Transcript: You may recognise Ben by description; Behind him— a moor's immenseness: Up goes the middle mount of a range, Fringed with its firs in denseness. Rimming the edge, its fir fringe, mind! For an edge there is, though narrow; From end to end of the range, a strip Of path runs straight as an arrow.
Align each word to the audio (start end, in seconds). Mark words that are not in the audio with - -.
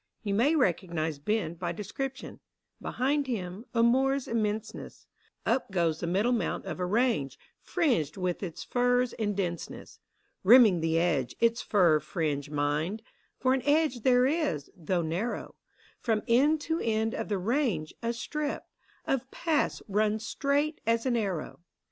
You 0.23 0.33
may 0.33 0.55
recognise 0.55 1.19
Ben 1.19 1.53
by 1.53 1.73
description; 1.73 2.39
Behind 2.81 3.27
him— 3.27 3.65
a 3.75 3.83
moor's 3.83 4.25
immenseness: 4.27 5.05
Up 5.45 5.69
goes 5.69 5.99
the 5.99 6.07
middle 6.07 6.31
mount 6.31 6.65
of 6.65 6.79
a 6.79 6.87
range, 6.87 7.37
Fringed 7.61 8.17
with 8.17 8.41
its 8.41 8.63
firs 8.63 9.13
in 9.13 9.35
denseness. 9.35 9.99
Rimming 10.43 10.79
the 10.81 10.97
edge, 10.97 11.35
its 11.39 11.61
fir 11.61 11.99
fringe, 11.99 12.49
mind! 12.49 13.03
For 13.37 13.53
an 13.53 13.61
edge 13.63 13.99
there 14.01 14.25
is, 14.25 14.71
though 14.75 15.03
narrow; 15.03 15.53
From 15.99 16.23
end 16.27 16.61
to 16.61 16.79
end 16.79 17.13
of 17.13 17.29
the 17.29 17.37
range, 17.37 17.93
a 18.01 18.11
strip 18.11 18.63
Of 19.05 19.29
path 19.29 19.83
runs 19.87 20.25
straight 20.25 20.81
as 20.87 21.05
an 21.05 21.15
arrow. 21.15 21.59